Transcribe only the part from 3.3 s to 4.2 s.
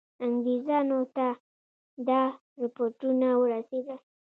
ورسېدل.